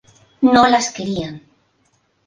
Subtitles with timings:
[0.53, 1.35] No las querían.